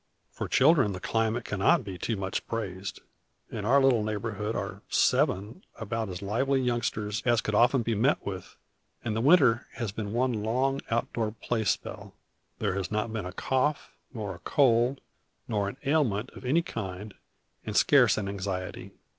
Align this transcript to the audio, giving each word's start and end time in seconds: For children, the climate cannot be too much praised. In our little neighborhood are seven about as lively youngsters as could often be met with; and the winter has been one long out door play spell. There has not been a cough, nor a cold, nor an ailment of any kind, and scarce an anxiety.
For 0.31 0.47
children, 0.47 0.93
the 0.93 0.99
climate 0.99 1.45
cannot 1.45 1.83
be 1.83 1.99
too 1.99 2.15
much 2.15 2.47
praised. 2.47 3.01
In 3.51 3.65
our 3.65 3.79
little 3.79 4.03
neighborhood 4.03 4.55
are 4.55 4.81
seven 4.89 5.63
about 5.75 6.09
as 6.09 6.23
lively 6.23 6.59
youngsters 6.59 7.21
as 7.23 7.39
could 7.39 7.53
often 7.53 7.83
be 7.83 7.93
met 7.93 8.25
with; 8.25 8.55
and 9.03 9.15
the 9.15 9.21
winter 9.21 9.67
has 9.73 9.91
been 9.91 10.11
one 10.11 10.33
long 10.41 10.81
out 10.89 11.13
door 11.13 11.35
play 11.39 11.65
spell. 11.65 12.15
There 12.57 12.73
has 12.73 12.89
not 12.89 13.13
been 13.13 13.27
a 13.27 13.31
cough, 13.33 13.91
nor 14.11 14.33
a 14.33 14.39
cold, 14.39 15.01
nor 15.47 15.69
an 15.69 15.77
ailment 15.85 16.31
of 16.31 16.45
any 16.45 16.63
kind, 16.63 17.13
and 17.63 17.77
scarce 17.77 18.17
an 18.17 18.27
anxiety. 18.27 18.93